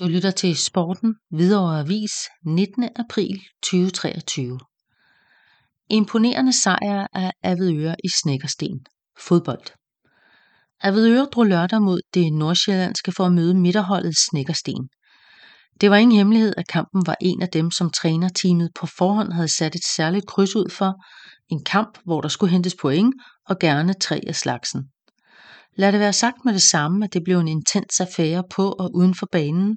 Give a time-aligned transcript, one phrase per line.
[0.00, 2.12] Du lytter til Sporten Hvidovre Avis
[2.44, 2.88] 19.
[2.96, 4.58] april 2023.
[5.90, 8.86] Imponerende sejr af Avedøre i Snækkersten.
[9.20, 9.66] Fodbold.
[10.82, 14.88] Avedøre drog lørdag mod det nordsjællandske for at møde midterholdet Snækkersten.
[15.80, 19.48] Det var ingen hemmelighed, at kampen var en af dem, som trænerteamet på forhånd havde
[19.48, 21.04] sat et særligt kryds ud for.
[21.48, 23.14] En kamp, hvor der skulle hentes point,
[23.48, 24.90] og gerne tre af slagsen.
[25.78, 28.90] Lad det være sagt med det samme, at det blev en intens affære på og
[28.94, 29.76] uden for banen,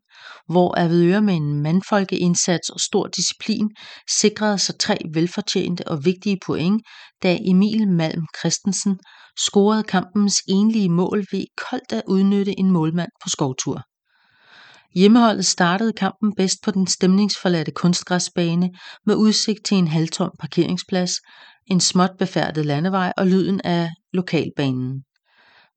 [0.50, 3.70] hvor Avedøre med en mandfolkeindsats og stor disciplin
[4.10, 6.82] sikrede sig tre velfortjente og vigtige point,
[7.24, 9.00] da Emil Malm Christensen
[9.40, 13.82] scorede kampens enlige mål ved koldt at udnytte en målmand på skovtur.
[14.96, 18.70] Hjemmeholdet startede kampen bedst på den stemningsforladte kunstgræsbane
[19.06, 21.12] med udsigt til en halvtom parkeringsplads,
[21.68, 25.04] en småt befærdet landevej og lyden af lokalbanen.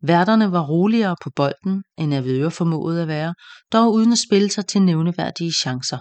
[0.07, 3.35] Værterne var roligere på bolden, end Avedøre formåede at være,
[3.73, 5.99] dog uden at spille sig til nævneværdige chancer.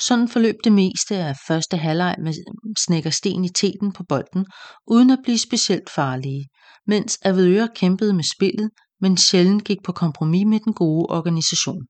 [0.00, 2.32] Sådan forløb det meste af første halvleg med
[2.78, 4.46] snækkersten i teten på bolden,
[4.86, 6.46] uden at blive specielt farlige,
[6.86, 11.86] mens Avedøre kæmpede med spillet, men sjældent gik på kompromis med den gode organisation.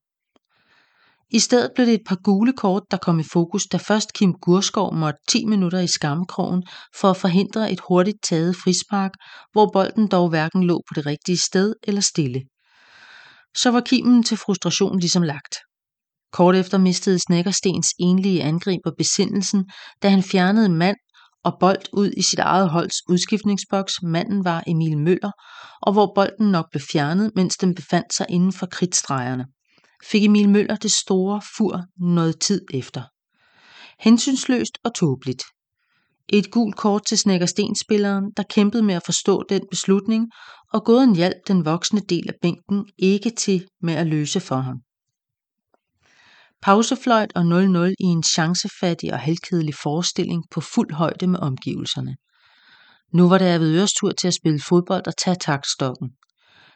[1.31, 4.33] I stedet blev det et par gule kort, der kom i fokus, da først Kim
[4.33, 6.63] Gurskov måtte 10 minutter i skammekrogen
[7.01, 9.11] for at forhindre et hurtigt taget frispark,
[9.53, 12.43] hvor bolden dog hverken lå på det rigtige sted eller stille.
[13.57, 15.57] Så var kimen til frustration ligesom lagt.
[16.33, 19.65] Kort efter mistede Snækkerstens enlige angriber besindelsen,
[20.03, 20.97] da han fjernede mand
[21.45, 23.95] og bold ud i sit eget holds udskiftningsboks.
[24.03, 25.31] Manden var Emil Møller,
[25.83, 29.45] og hvor bolden nok blev fjernet, mens den befandt sig inden for kritstregerne
[30.05, 33.03] fik Emil Møller det store fur noget tid efter.
[34.01, 35.43] Hensynsløst og tåbeligt.
[36.29, 40.31] Et gult kort til Snækkerstenspilleren, der kæmpede med at forstå den beslutning,
[40.73, 44.77] og gåden hjalp den voksne del af bænken ikke til med at løse for ham.
[46.63, 52.17] Pausefløjt og 0-0 i en chancefattig og halvkedelig forestilling på fuld højde med omgivelserne.
[53.13, 56.11] Nu var det Avedøres tur til at spille fodbold og tage taktstokken.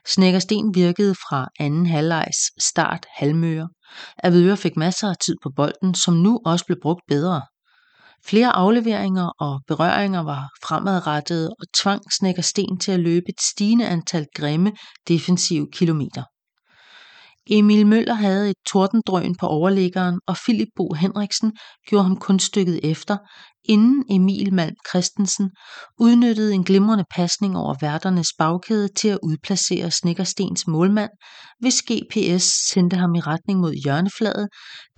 [0.06, 3.69] Snækkersten virkede fra anden halvlejs start halvmøre.
[4.25, 7.43] Avedøre fik masser af tid på bolden, som nu også blev brugt bedre.
[8.25, 14.27] Flere afleveringer og berøringer var fremadrettede og tvang Snækkersten til at løbe et stigende antal
[14.34, 14.72] grimme
[15.09, 16.22] defensive kilometer.
[17.47, 21.53] Emil Møller havde et tordendrøn på overliggeren, og Philip Bo Henriksen
[21.89, 23.16] gjorde ham kunststykket efter,
[23.65, 25.50] inden Emil Malm Christensen
[26.00, 31.10] udnyttede en glimrende pasning over værternes bagkæde til at udplacere Snikkerstens målmand,
[31.60, 34.48] hvis GPS sendte ham i retning mod hjørnefladet,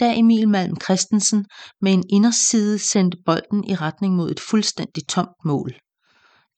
[0.00, 1.46] da Emil Malm Christensen
[1.80, 5.72] med en inderside sendte bolden i retning mod et fuldstændig tomt mål.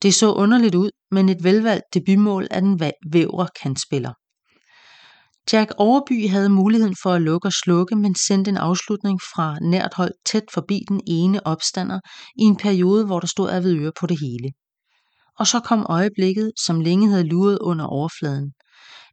[0.01, 2.79] Det så underligt ud, men et velvalgt debutmål af den
[3.11, 4.13] vævre kantspiller.
[5.51, 9.93] Jack Overby havde muligheden for at lukke og slukke, men sendte en afslutning fra nært
[9.93, 11.99] hold tæt forbi den ene opstander
[12.35, 14.51] i en periode, hvor der stod Avedøre på det hele.
[15.39, 18.51] Og så kom øjeblikket, som længe havde luret under overfladen.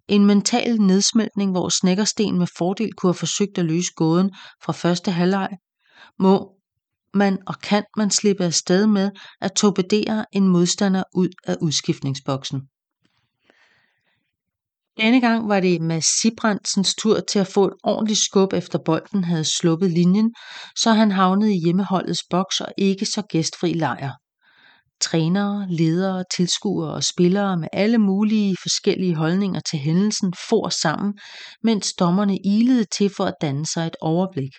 [0.09, 4.31] En mental nedsmeltning, hvor Snækkersten med fordel kunne have forsøgt at løse gåden
[4.65, 5.48] fra første halvleg.
[6.19, 6.50] Må
[7.15, 9.10] man og kan man slippe afsted med
[9.41, 12.60] at torpedere en modstander ud af udskiftningsboksen.
[14.97, 19.25] Denne gang var det Mads Sibrandsens tur til at få et ordentligt skub efter bolden
[19.25, 20.34] havde sluppet linjen,
[20.76, 24.12] så han havnede i hjemmeholdets boks og ikke så gæstfri lejr.
[25.00, 31.14] Trænere, ledere, tilskuere og spillere med alle mulige forskellige holdninger til hændelsen for sammen,
[31.62, 34.53] mens dommerne ilede til for at danne sig et overblik.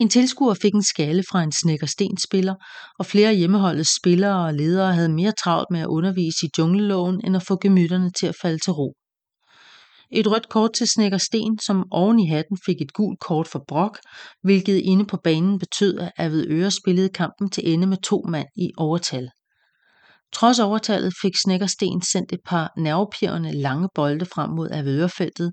[0.00, 2.54] En tilskuer fik en skalle fra en snækkerstenspiller,
[2.98, 7.36] og flere hjemmeholdets spillere og ledere havde mere travlt med at undervise i jungleloven, end
[7.36, 8.94] at få gemytterne til at falde til ro.
[10.10, 13.98] Et rødt kort til Snækkersten, som oven i hatten fik et gult kort for Brok,
[14.42, 18.70] hvilket inde på banen betød, at Avedøre spillede kampen til ende med to mand i
[18.76, 19.30] overtal.
[20.32, 25.52] Trods overtallet fik Snækkersten sendt et par nervepirrende lange bolde frem mod Avedørefeltet.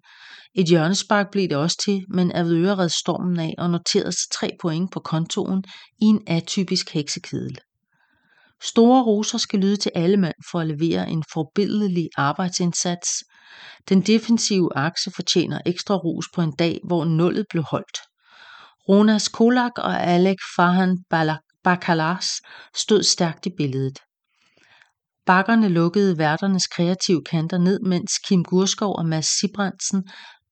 [0.56, 4.52] Et hjørnespark blev det også til, men Avedøre red stormen af og noterede sig tre
[4.62, 5.64] point på kontoen
[6.02, 7.58] i en atypisk heksekedel.
[8.62, 13.10] Store roser skal lyde til alle mand for at levere en forbilledelig arbejdsindsats.
[13.90, 17.98] Den defensive akse fortjener ekstra ros på en dag, hvor nullet blev holdt.
[18.90, 20.98] Ronas Kolak og Alek Farhan
[21.64, 22.42] Bakalas
[22.76, 24.00] stod stærkt i billedet.
[25.26, 30.04] Bakkerne lukkede værternes kreative kanter ned, mens Kim Gurskov og Mads Sibrandsen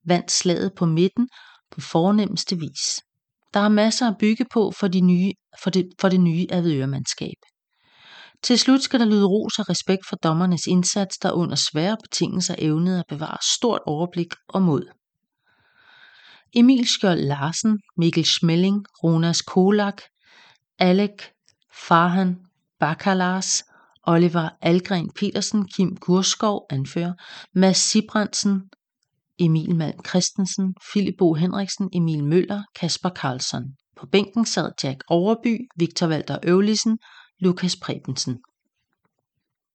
[0.06, 1.30] vandt slaget på midten
[1.72, 3.02] på fornemmeste vis.
[3.54, 5.32] Der er masser at bygge på for, de nye,
[5.64, 7.36] for, det, for det nye Avedøremandskab.
[8.44, 12.56] Til slut skal der lyde ros og respekt for dommernes indsats, der under svære betingelser
[12.58, 14.84] evnede at bevare stort overblik og mod.
[16.54, 20.02] Emil Skjold Larsen, Mikkel Schmeling, Ronas Kolak,
[20.80, 21.24] Alec
[21.88, 22.36] Farhan
[22.80, 23.64] Bakalars
[24.04, 27.14] Oliver Algren Petersen, Kim Gurskov anfører,
[27.54, 28.62] Mads Sibrandsen,
[29.40, 33.64] Emil Malm Christensen, Philip Bo Henriksen, Emil Møller, Kasper Karlsson.
[33.96, 36.98] På bænken sad Jack Overby, Victor Walter Øvlisen,
[37.40, 38.40] Lukas Prebensen